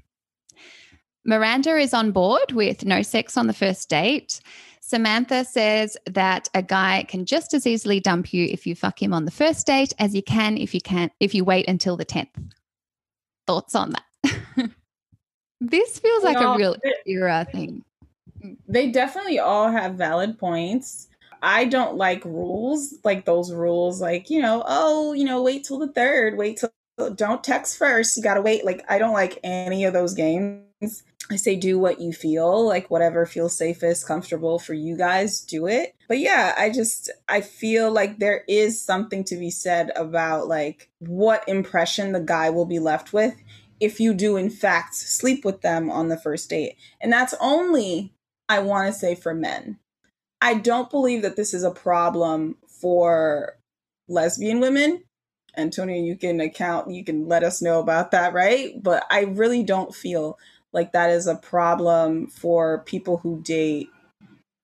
[1.26, 4.40] Miranda is on board with no sex on the first date.
[4.88, 9.14] Samantha says that a guy can just as easily dump you if you fuck him
[9.14, 12.06] on the first date as you can if you can if you wait until the
[12.06, 12.54] 10th.
[13.46, 14.07] Thoughts on that?
[15.60, 17.84] This feels like a real era thing.
[18.68, 21.08] They definitely all have valid points.
[21.42, 25.80] I don't like rules, like those rules, like, you know, oh, you know, wait till
[25.80, 26.70] the third, wait till
[27.16, 28.18] don't text first.
[28.18, 28.66] You got to wait.
[28.66, 31.04] Like, I don't like any of those games.
[31.30, 35.68] I say do what you feel, like whatever feels safest, comfortable for you guys, do
[35.68, 35.94] it.
[36.08, 40.90] But yeah, I just I feel like there is something to be said about like
[41.00, 43.36] what impression the guy will be left with
[43.80, 46.78] if you do in fact sleep with them on the first date.
[47.02, 48.14] And that's only
[48.50, 49.80] I want to say for men.
[50.42, 53.58] I don't believe that this is a problem for
[54.08, 55.04] lesbian women.
[55.58, 58.82] Antonia, you can account, you can let us know about that, right?
[58.82, 60.38] But I really don't feel
[60.72, 63.90] like that is a problem for people who date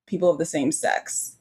[0.05, 1.37] people of the same sex.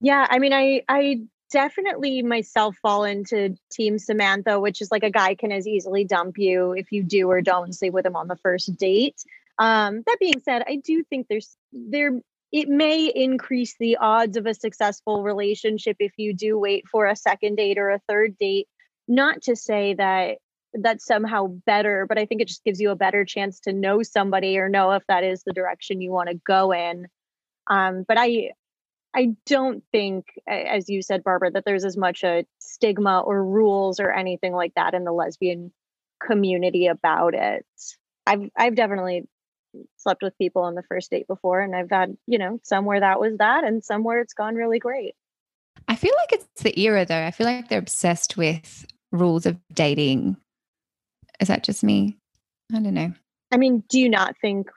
[0.00, 5.10] Yeah, I mean, I I definitely myself fall into team Samantha, which is like a
[5.10, 8.26] guy can as easily dump you if you do or don't sleep with him on
[8.26, 9.22] the first date.
[9.58, 14.46] Um, that being said, I do think there's there it may increase the odds of
[14.46, 18.68] a successful relationship if you do wait for a second date or a third date.
[19.06, 20.38] Not to say that
[20.74, 24.02] that's somehow better, but I think it just gives you a better chance to know
[24.02, 27.08] somebody or know if that is the direction you want to go in.
[27.68, 28.52] Um, but I
[29.14, 34.00] I don't think, as you said, Barbara, that there's as much a stigma or rules
[34.00, 35.72] or anything like that in the lesbian
[36.24, 37.66] community about it.
[38.26, 39.28] I've I've definitely
[39.96, 43.20] slept with people on the first date before, and I've had you know somewhere that
[43.20, 45.14] was that, and somewhere it's gone really great.
[45.88, 47.24] I feel like it's the era though.
[47.24, 50.36] I feel like they're obsessed with rules of dating.
[51.40, 52.16] Is that just me?
[52.72, 53.12] I don't know.
[53.50, 54.68] I mean, do you not think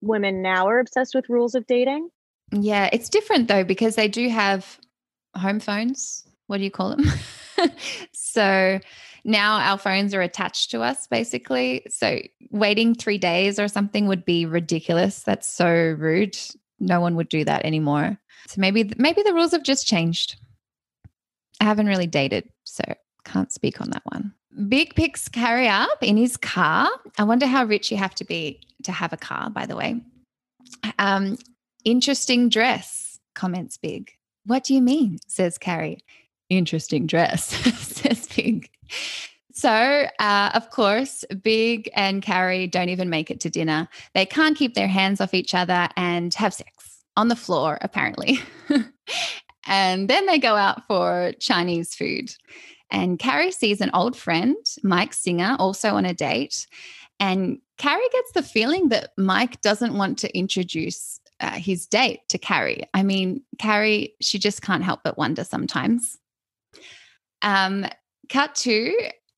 [0.00, 2.10] women now are obsessed with rules of dating?
[2.52, 4.78] Yeah, it's different though because they do have
[5.36, 6.26] home phones.
[6.46, 7.04] What do you call them?
[8.12, 8.78] so
[9.24, 11.86] now our phones are attached to us basically.
[11.88, 15.22] So waiting three days or something would be ridiculous.
[15.22, 16.38] That's so rude.
[16.78, 18.18] No one would do that anymore.
[18.46, 20.36] So maybe maybe the rules have just changed.
[21.60, 22.84] I haven't really dated, so
[23.24, 24.32] can't speak on that one.
[24.68, 26.88] Big picks Carrie up in his car.
[27.18, 30.00] I wonder how rich you have to be to have a car, by the way.
[30.98, 31.36] Um,
[31.86, 34.10] interesting dress, comments Big.
[34.44, 35.18] What do you mean?
[35.26, 36.00] says Carrie.
[36.50, 37.44] Interesting dress,
[37.78, 38.68] says Big.
[39.52, 43.88] So, uh, of course, Big and Carrie don't even make it to dinner.
[44.14, 48.40] They can't keep their hands off each other and have sex on the floor, apparently.
[49.66, 52.34] and then they go out for Chinese food.
[52.90, 56.66] And Carrie sees an old friend, Mike Singer, also on a date.
[57.18, 62.38] And Carrie gets the feeling that Mike doesn't want to introduce uh, his date to
[62.38, 62.84] Carrie.
[62.94, 66.18] I mean, Carrie, she just can't help but wonder sometimes.
[67.42, 67.86] Um,
[68.28, 68.94] cut to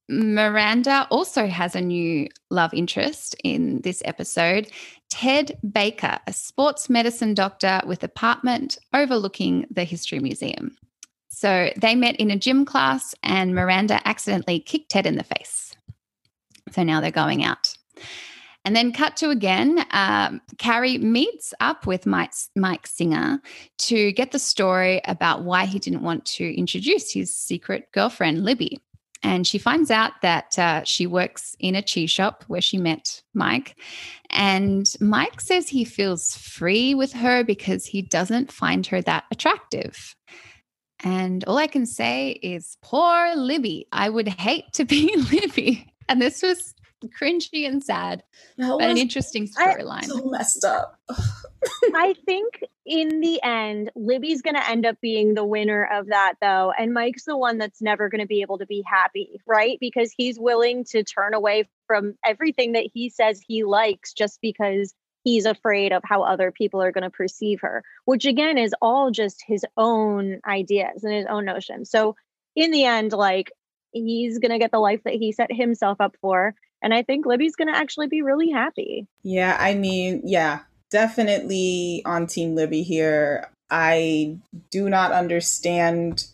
[0.08, 4.70] Miranda also has a new love interest in this episode.
[5.10, 10.76] Ted Baker, a sports medicine doctor with apartment overlooking the History Museum.
[11.28, 15.76] So they met in a gym class, and Miranda accidentally kicked Ted in the face.
[16.72, 17.76] So now they're going out.
[18.64, 23.40] And then cut to again, um, Carrie meets up with Mike, Mike Singer
[23.78, 28.78] to get the story about why he didn't want to introduce his secret girlfriend, Libby.
[29.22, 33.22] And she finds out that uh, she works in a cheese shop where she met
[33.34, 33.76] Mike.
[34.30, 40.14] And Mike says he feels free with her because he doesn't find her that attractive.
[41.02, 43.86] And all I can say is, poor Libby.
[43.92, 45.92] I would hate to be Libby.
[46.08, 46.74] And this was
[47.06, 48.22] cringy and sad,
[48.56, 50.04] but an interesting storyline.
[50.04, 50.98] So messed up.
[51.94, 56.34] I think in the end, Libby's going to end up being the winner of that,
[56.40, 56.72] though.
[56.76, 59.78] And Mike's the one that's never going to be able to be happy, right?
[59.80, 64.94] Because he's willing to turn away from everything that he says he likes just because
[65.24, 69.10] he's afraid of how other people are going to perceive her, which again is all
[69.10, 71.90] just his own ideas and his own notions.
[71.90, 72.16] So
[72.56, 73.52] in the end, like
[73.92, 76.54] he's going to get the life that he set himself up for.
[76.82, 79.06] And I think Libby's going to actually be really happy.
[79.22, 80.60] Yeah, I mean, yeah,
[80.90, 83.50] definitely on Team Libby here.
[83.70, 84.38] I
[84.70, 86.26] do not understand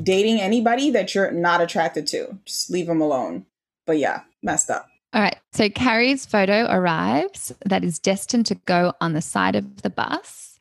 [0.00, 2.38] dating anybody that you're not attracted to.
[2.44, 3.46] Just leave them alone.
[3.86, 4.88] But yeah, messed up.
[5.12, 5.38] All right.
[5.52, 10.58] So Carrie's photo arrives that is destined to go on the side of the bus.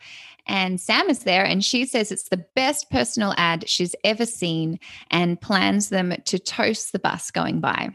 [0.48, 4.80] And Sam is there and she says it's the best personal ad she's ever seen
[5.10, 7.92] and plans them to toast the bus going by.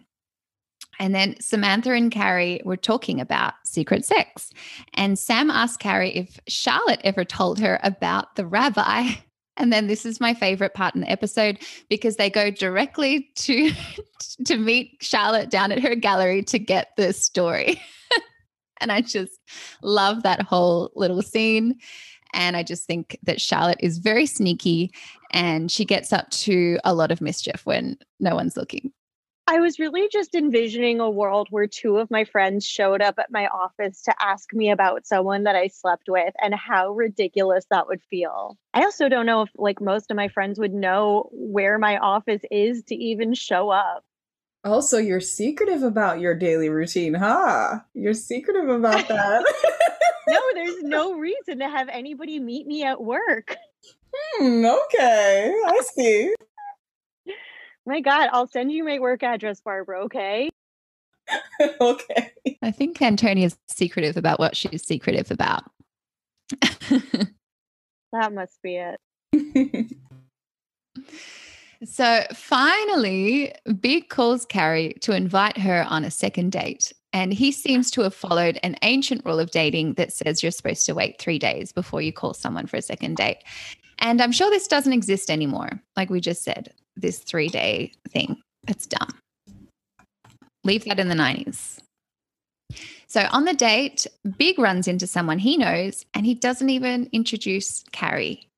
[0.98, 4.50] And then Samantha and Carrie were talking about secret sex.
[4.94, 9.09] And Sam asked Carrie if Charlotte ever told her about the rabbi.
[9.59, 13.72] And then this is my favorite part in the episode because they go directly to
[14.44, 17.80] to meet Charlotte down at her gallery to get the story.
[18.82, 19.40] and I just
[19.82, 21.78] love that whole little scene.
[22.35, 24.92] And I just think that Charlotte is very sneaky
[25.30, 28.92] and she gets up to a lot of mischief when no one's looking.
[29.48, 33.30] I was really just envisioning a world where two of my friends showed up at
[33.30, 37.87] my office to ask me about someone that I slept with and how ridiculous that
[37.87, 38.59] would feel.
[38.74, 42.42] I also don't know if like most of my friends would know where my office
[42.50, 44.04] is to even show up.
[44.64, 47.78] Also, you're secretive about your daily routine, huh?
[47.94, 49.44] You're secretive about that.
[50.28, 53.56] no, there's no reason to have anybody meet me at work.
[54.12, 56.35] Hmm, okay, I see.
[57.87, 60.51] My God, I'll send you my work address, Barbara, okay?
[61.81, 62.33] okay.
[62.61, 65.62] I think Antonia's secretive about what she's secretive about.
[66.51, 68.83] that must be
[69.33, 69.96] it.
[71.85, 76.92] so finally, Big calls Carrie to invite her on a second date.
[77.12, 80.85] And he seems to have followed an ancient rule of dating that says you're supposed
[80.87, 83.38] to wait three days before you call someone for a second date.
[84.01, 88.40] And I'm sure this doesn't exist anymore, like we just said this three day thing.
[88.68, 89.09] It's dumb.
[90.64, 91.78] Leave that in the 90s.
[93.06, 94.06] So on the date,
[94.37, 98.48] Big runs into someone he knows and he doesn't even introduce Carrie.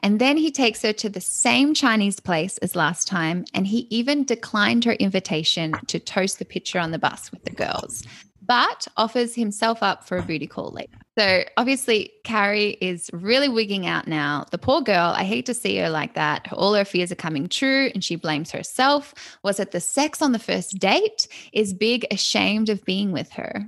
[0.00, 3.44] And then he takes her to the same Chinese place as last time.
[3.54, 7.50] And he even declined her invitation to toast the picture on the bus with the
[7.50, 8.04] girls
[8.46, 10.98] but offers himself up for a booty call later.
[11.16, 14.46] So obviously, Carrie is really wigging out now.
[14.50, 16.48] The poor girl, I hate to see her like that.
[16.52, 19.14] All her fears are coming true and she blames herself.
[19.42, 21.28] Was it the sex on the first date?
[21.52, 23.66] Is Big ashamed of being with her?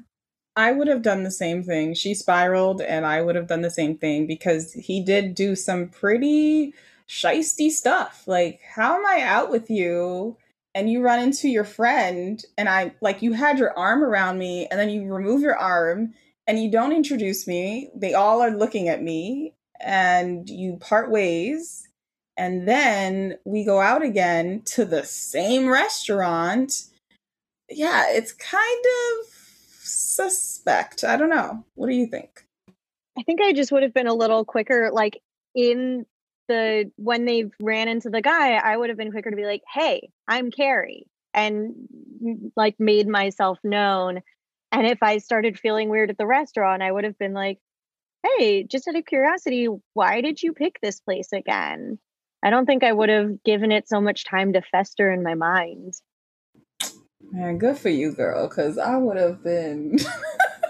[0.56, 1.94] I would have done the same thing.
[1.94, 5.88] She spiraled and I would have done the same thing because he did do some
[5.88, 6.72] pretty
[7.06, 8.24] shisty stuff.
[8.26, 10.36] Like, how am I out with you?
[10.76, 14.68] And you run into your friend and I like you had your arm around me
[14.70, 16.12] and then you remove your arm
[16.46, 17.88] and you don't introduce me.
[17.96, 21.88] They all are looking at me and you part ways
[22.36, 26.84] and then we go out again to the same restaurant.
[27.70, 29.26] Yeah, it's kind of
[29.80, 31.04] suspect.
[31.04, 31.64] I don't know.
[31.74, 32.44] What do you think?
[33.18, 35.22] I think I just would have been a little quicker like
[35.54, 36.04] in
[36.48, 39.62] the when they ran into the guy, I would have been quicker to be like,
[39.72, 41.74] "Hey, I'm Carrie," and
[42.22, 44.20] mm, like made myself known.
[44.72, 47.58] And if I started feeling weird at the restaurant, I would have been like,
[48.24, 51.98] "Hey, just out of curiosity, why did you pick this place again?"
[52.42, 55.34] I don't think I would have given it so much time to fester in my
[55.34, 55.94] mind.
[57.32, 59.98] Man, good for you, girl, because I would have been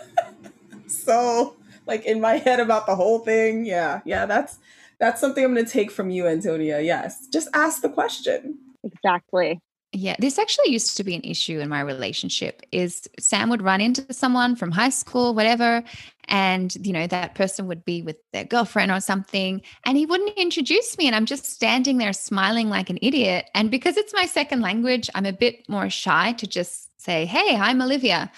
[0.87, 3.67] so like in my head about the whole thing.
[3.67, 4.59] Yeah, yeah, that's
[4.99, 6.81] that's something I'm going to take from you, Antonia.
[6.81, 7.27] Yes.
[7.33, 8.59] Just ask the question.
[8.83, 9.61] Exactly.
[9.93, 13.81] Yeah, this actually used to be an issue in my relationship is Sam would run
[13.81, 15.83] into someone from high school, whatever,
[16.29, 20.37] and you know that person would be with their girlfriend or something and he wouldn't
[20.37, 24.27] introduce me and I'm just standing there smiling like an idiot and because it's my
[24.27, 28.31] second language, I'm a bit more shy to just say, "Hey, I'm Olivia."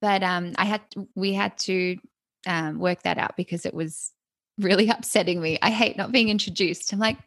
[0.00, 0.80] But um I had
[1.14, 1.98] we had to
[2.46, 4.10] um, work that out because it was
[4.58, 5.58] really upsetting me.
[5.62, 6.92] I hate not being introduced.
[6.92, 7.18] I'm like,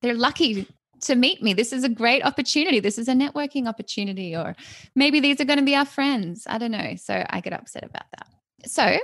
[0.00, 0.66] they're lucky
[1.02, 1.52] to meet me.
[1.52, 2.80] This is a great opportunity.
[2.80, 4.56] This is a networking opportunity, or
[4.94, 6.46] maybe these are going to be our friends.
[6.48, 6.96] I don't know.
[6.96, 8.28] So I get upset about that.
[8.66, 8.98] So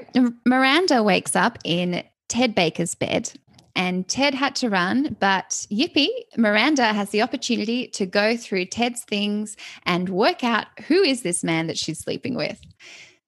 [0.46, 3.33] Miranda wakes up in Ted Baker's bed.
[3.77, 9.05] And Ted had to run, but yippee, Miranda has the opportunity to go through Ted's
[9.05, 12.61] things and work out who is this man that she's sleeping with.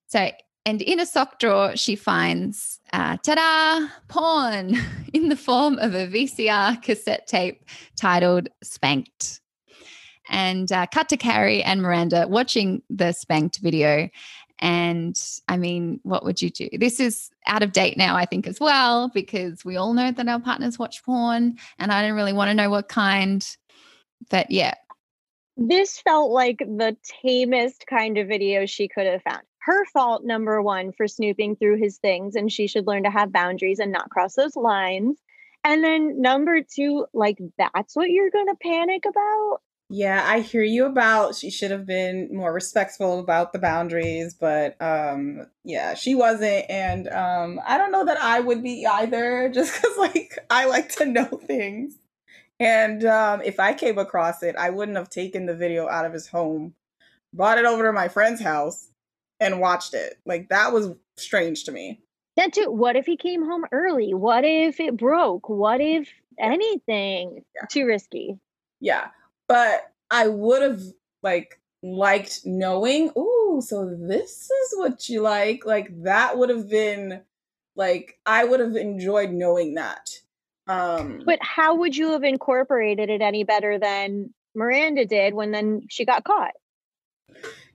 [0.07, 0.31] So
[0.65, 4.77] and in a sock drawer, she finds, uh, ta da, porn
[5.13, 7.65] in the form of a VCR cassette tape
[7.99, 9.41] titled Spanked.
[10.29, 14.09] And uh, cut to Carrie and Miranda watching the Spanked video.
[14.59, 16.69] And I mean, what would you do?
[16.71, 20.29] This is out of date now, I think, as well, because we all know that
[20.29, 21.57] our partners watch porn.
[21.79, 23.45] And I don't really want to know what kind.
[24.29, 24.75] But yeah.
[25.57, 30.61] This felt like the tamest kind of video she could have found her fault number
[30.61, 34.09] one for snooping through his things and she should learn to have boundaries and not
[34.09, 35.17] cross those lines.
[35.63, 39.61] And then number two like that's what you're going to panic about?
[39.89, 44.81] Yeah i hear you about she should have been more respectful about the boundaries but
[44.81, 49.73] um yeah she wasn't and um i don't know that i would be either just
[49.75, 51.99] because like i like to know things.
[52.59, 56.13] And um if i came across it i wouldn't have taken the video out of
[56.13, 56.73] his home
[57.33, 58.87] brought it over to my friend's house
[59.39, 60.19] and watched it.
[60.25, 62.01] Like that was strange to me.
[62.35, 64.13] Then too, what if he came home early?
[64.13, 65.49] What if it broke?
[65.49, 66.09] What if
[66.39, 67.43] anything?
[67.55, 67.65] Yeah.
[67.69, 68.39] Too risky.
[68.79, 69.07] Yeah.
[69.47, 70.81] But I would have
[71.21, 75.65] like liked knowing, ooh, so this is what you like.
[75.65, 77.21] Like that would have been
[77.75, 80.09] like I would have enjoyed knowing that.
[80.67, 85.81] Um But how would you have incorporated it any better than Miranda did when then
[85.89, 86.53] she got caught?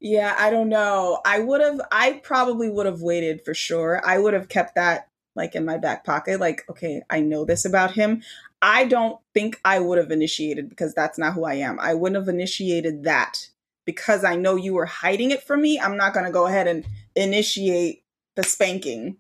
[0.01, 1.21] Yeah, I don't know.
[1.25, 4.01] I would have I probably would have waited for sure.
[4.05, 7.65] I would have kept that like in my back pocket like okay, I know this
[7.65, 8.23] about him.
[8.61, 11.79] I don't think I would have initiated because that's not who I am.
[11.81, 13.49] I wouldn't have initiated that
[13.85, 15.79] because I know you were hiding it from me.
[15.79, 16.85] I'm not going to go ahead and
[17.15, 18.03] initiate
[18.37, 19.17] the spanking.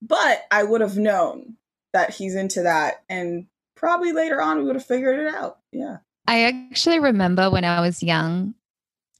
[0.00, 1.56] But I would have known
[1.92, 5.58] that he's into that and probably later on we would have figured it out.
[5.72, 5.98] Yeah.
[6.26, 8.54] I actually remember when I was young,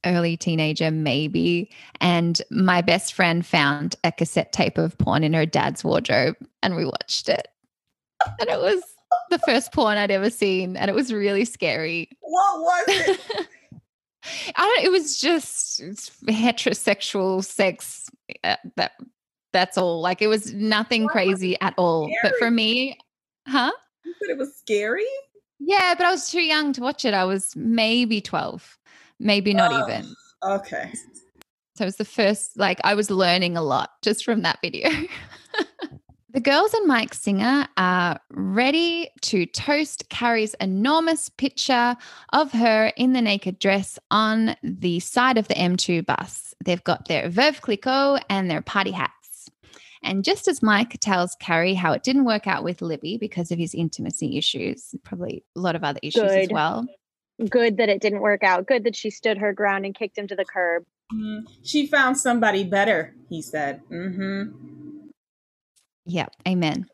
[0.05, 1.69] early teenager, maybe,
[2.01, 6.75] and my best friend found a cassette tape of porn in her dad's wardrobe and
[6.75, 7.47] we watched it.
[8.39, 8.81] And it was
[9.29, 12.09] the first porn I'd ever seen, and it was really scary.
[12.21, 13.19] What was it?
[14.55, 14.85] I don't.
[14.85, 15.81] It was just
[16.25, 18.09] heterosexual sex.
[18.43, 18.93] Uh, that
[19.51, 20.01] that's all.
[20.01, 21.11] Like it was nothing What?
[21.11, 22.09] crazy at all.
[22.23, 22.97] But for me,
[23.47, 23.71] huh?
[24.05, 25.05] you said it was scary?
[25.59, 27.13] Yeah, but I was too young to watch it.
[27.13, 28.77] I was maybe twelve,
[29.19, 30.13] maybe not even.
[30.41, 30.91] Ah, okay.
[31.75, 32.57] So it was the first.
[32.57, 34.89] Like I was learning a lot just from that video.
[36.33, 41.95] The girls and Mike Singer are ready to toast Carrie's enormous picture
[42.33, 46.55] of her in the naked dress on the side of the M2 bus.
[46.65, 49.47] They've got their Veuve Clicquot and their party hats.
[50.01, 53.59] And just as Mike tells Carrie how it didn't work out with Libby because of
[53.59, 56.87] his intimacy issues, probably a lot of other issues as well.
[57.49, 58.67] Good that it didn't work out.
[58.67, 60.83] Good that she stood her ground and kicked him to the curb.
[61.11, 63.81] Mm, she found somebody better, he said.
[63.91, 65.07] Mm-hmm.
[66.05, 66.85] Yep, amen.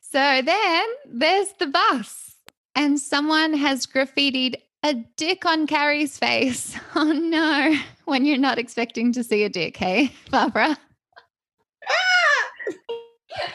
[0.00, 2.36] So then there's the bus,
[2.74, 6.76] and someone has graffitied a dick on Carrie's face.
[6.94, 7.74] Oh no,
[8.04, 10.78] when you're not expecting to see a dick, hey, Barbara?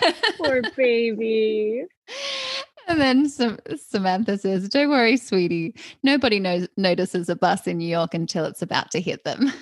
[0.37, 1.85] Poor baby.
[2.87, 5.75] And then Sam- Samantha says, Don't worry, sweetie.
[6.03, 9.51] Nobody knows notices a bus in New York until it's about to hit them.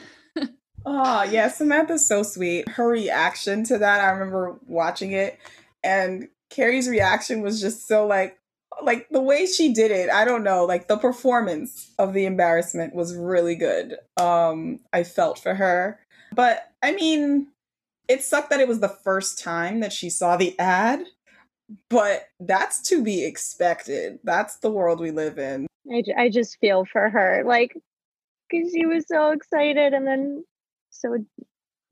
[0.85, 2.69] Oh, yeah, Samantha's so sweet.
[2.69, 5.39] Her reaction to that, I remember watching it,
[5.83, 8.37] and Carrie's reaction was just so like,
[8.83, 10.11] like the way she did it.
[10.11, 13.95] I don't know, like the performance of the embarrassment was really good.
[14.17, 15.99] Um, I felt for her,
[16.33, 17.47] but I mean,
[18.07, 21.03] it sucked that it was the first time that she saw the ad,
[21.89, 24.19] but that's to be expected.
[24.23, 25.67] That's the world we live in.
[25.91, 27.43] I, I just feel for her.
[27.45, 27.75] Like,
[28.49, 30.43] because she was so excited and then
[30.89, 31.17] so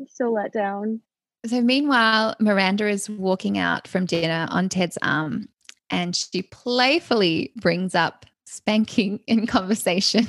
[0.08, 1.02] so let down.
[1.46, 5.50] So, meanwhile, Miranda is walking out from dinner on Ted's arm
[5.90, 10.28] and she playfully brings up spanking in conversation.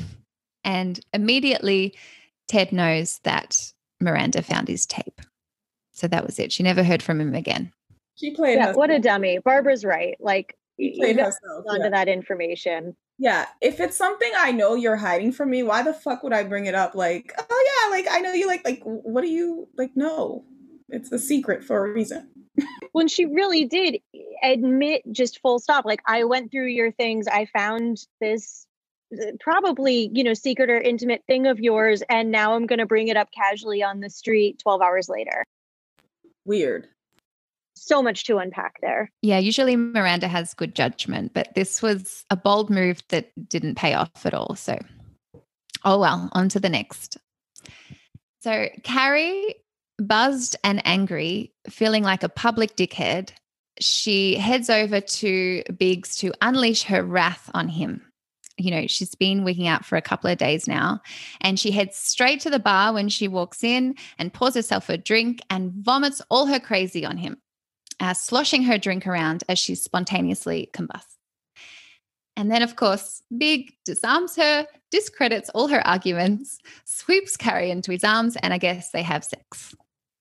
[0.64, 1.94] And immediately,
[2.48, 5.20] Ted knows that Miranda found his tape.
[5.92, 6.52] So that was it.
[6.52, 7.72] She never heard from him again.
[8.16, 8.76] She played Yeah, herself.
[8.76, 9.38] what a dummy.
[9.38, 10.16] Barbara's right.
[10.20, 11.64] Like, She you played herself.
[11.68, 11.90] onto yeah.
[11.90, 12.96] that information.
[13.18, 16.42] Yeah, if it's something I know you're hiding from me, why the fuck would I
[16.42, 16.94] bring it up?
[16.96, 19.92] Like, oh yeah, like I know you like like what do you like?
[19.94, 20.44] No,
[20.88, 22.28] it's a secret for a reason.
[22.92, 23.98] when she really did
[24.44, 28.64] admit just full stop like i went through your things i found this
[29.20, 32.86] uh, probably you know secret or intimate thing of yours and now i'm going to
[32.86, 35.44] bring it up casually on the street 12 hours later
[36.44, 36.86] Weird.
[37.86, 42.36] So much to unpack there Yeah, usually Miranda has good judgment, but this was a
[42.36, 44.54] bold move that didn't pay off at all.
[44.54, 44.78] So,
[45.84, 47.18] oh well, on to the next.
[48.40, 49.56] So, Carrie,
[49.98, 53.32] buzzed and angry, feeling like a public dickhead,
[53.80, 58.00] she heads over to Big's to unleash her wrath on him.
[58.56, 61.02] You know, she's been wigging out for a couple of days now,
[61.42, 64.96] and she heads straight to the bar when she walks in and pours herself a
[64.96, 67.36] drink and vomits all her crazy on him
[68.00, 71.16] uh, sloshing her drink around as she spontaneously combusts.
[72.36, 78.02] And then, of course, Big disarms her, discredits all her arguments, sweeps Carrie into his
[78.02, 79.74] arms, and I guess they have sex.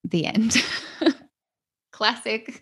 [0.03, 0.63] The end.
[1.91, 2.61] Classic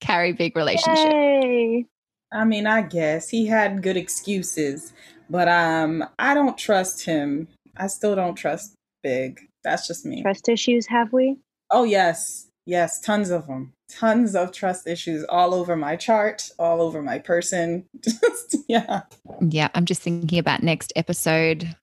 [0.00, 1.12] Carrie Big relationship.
[1.12, 1.86] Yay.
[2.32, 4.92] I mean, I guess he had good excuses,
[5.30, 7.48] but um, I don't trust him.
[7.76, 9.40] I still don't trust Big.
[9.64, 10.22] That's just me.
[10.22, 11.38] trust issues have we
[11.70, 13.72] Oh yes, yes, tons of them.
[13.88, 17.84] Tons of trust issues all over my chart, all over my person.
[18.00, 19.02] Just yeah.
[19.40, 21.76] Yeah, I'm just thinking about next episode.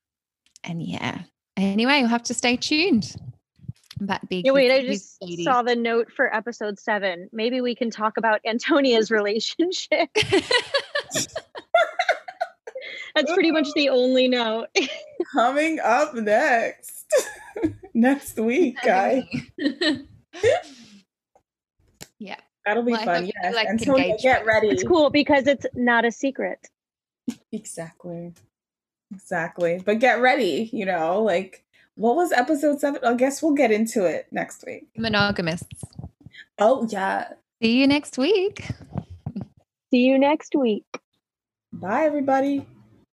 [0.64, 1.24] And yeah,
[1.58, 3.16] Anyway, you'll have to stay tuned.
[4.00, 4.46] But big.
[4.46, 7.30] Yeah, wait, I just saw the note for episode seven.
[7.32, 10.10] Maybe we can talk about Antonia's relationship.
[13.14, 14.68] That's pretty much the only note.
[15.34, 17.06] Coming up next.
[17.94, 19.26] next week, guys.
[22.20, 22.36] Yeah.
[22.66, 23.26] That'll be Well, fun.
[23.26, 23.56] Yes.
[23.56, 24.22] like Antonia, engagement.
[24.22, 24.68] get ready.
[24.70, 26.60] It's cool because it's not a secret.
[27.52, 28.34] Exactly.
[29.14, 29.82] Exactly.
[29.84, 31.64] But get ready, you know, like
[31.96, 33.02] what was episode seven?
[33.04, 34.88] I guess we'll get into it next week.
[34.98, 35.84] Monogamists.
[36.60, 37.34] Oh yeah.
[37.62, 38.66] See you next week.
[39.92, 40.86] See you next week.
[41.74, 42.66] Bye everybody.